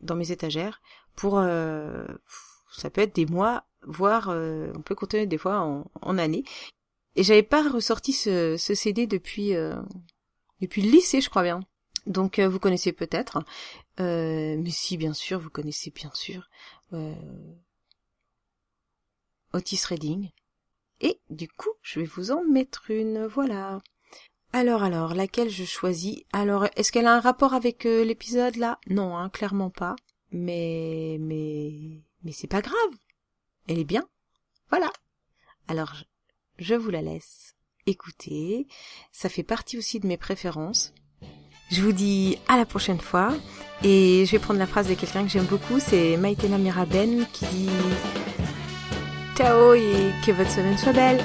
dans 0.00 0.14
mes 0.14 0.30
étagères 0.30 0.80
pour 1.16 1.38
euh, 1.38 2.06
ça 2.72 2.90
peut 2.90 3.00
être 3.00 3.14
des 3.14 3.26
mois, 3.26 3.66
voire 3.86 4.28
euh, 4.30 4.72
on 4.76 4.82
peut 4.82 4.94
compter 4.94 5.26
des 5.26 5.38
fois 5.38 5.60
en, 5.60 5.90
en 6.02 6.18
années. 6.18 6.44
Et 7.16 7.22
j'avais 7.22 7.42
pas 7.42 7.68
ressorti 7.68 8.12
ce, 8.12 8.56
ce 8.56 8.74
CD 8.74 9.06
depuis 9.06 9.54
euh, 9.54 9.80
depuis 10.60 10.82
le 10.82 10.90
lycée, 10.90 11.20
je 11.20 11.30
crois 11.30 11.42
bien. 11.42 11.60
Donc 12.06 12.38
euh, 12.38 12.48
vous 12.48 12.58
connaissez 12.60 12.92
peut-être, 12.92 13.42
mais 13.98 14.70
si 14.70 14.96
bien 14.96 15.12
sûr 15.12 15.38
vous 15.38 15.50
connaissez 15.50 15.90
bien 15.90 16.10
sûr 16.14 16.48
Otis 19.52 19.82
Redding. 19.88 20.30
Et 21.00 21.18
du 21.30 21.48
coup, 21.48 21.70
je 21.82 22.00
vais 22.00 22.06
vous 22.06 22.30
en 22.30 22.44
mettre 22.44 22.90
une, 22.90 23.26
voilà. 23.26 23.80
Alors, 24.52 24.82
alors, 24.82 25.14
laquelle 25.14 25.48
je 25.48 25.64
choisis? 25.64 26.22
Alors, 26.32 26.66
est-ce 26.76 26.92
qu'elle 26.92 27.06
a 27.06 27.14
un 27.14 27.20
rapport 27.20 27.54
avec 27.54 27.84
l'épisode 27.84 28.56
là? 28.56 28.78
Non, 28.88 29.16
hein, 29.16 29.28
clairement 29.30 29.70
pas. 29.70 29.96
Mais, 30.32 31.16
mais, 31.20 32.02
mais 32.22 32.32
c'est 32.32 32.46
pas 32.46 32.60
grave. 32.60 32.90
Elle 33.70 33.78
est 33.78 33.84
bien. 33.84 34.04
Voilà. 34.68 34.90
Alors, 35.68 35.92
je, 36.58 36.74
vous 36.74 36.90
la 36.90 37.02
laisse. 37.02 37.54
Écoutez, 37.86 38.66
ça 39.12 39.28
fait 39.28 39.44
partie 39.44 39.78
aussi 39.78 40.00
de 40.00 40.08
mes 40.08 40.16
préférences. 40.16 40.92
Je 41.70 41.80
vous 41.80 41.92
dis 41.92 42.36
à 42.48 42.56
la 42.56 42.66
prochaine 42.66 43.00
fois. 43.00 43.32
Et 43.84 44.24
je 44.26 44.32
vais 44.32 44.40
prendre 44.40 44.58
la 44.58 44.66
phrase 44.66 44.88
de 44.88 44.94
quelqu'un 44.94 45.22
que 45.22 45.28
j'aime 45.28 45.44
beaucoup, 45.44 45.78
c'est 45.78 46.16
Maïtena 46.16 46.58
Miraben 46.58 47.24
qui 47.32 47.46
dit 47.46 47.70
Ciao 49.36 49.72
et 49.74 50.10
que 50.26 50.32
votre 50.32 50.50
semaine 50.50 50.76
soit 50.76 50.92
belle 50.92 51.24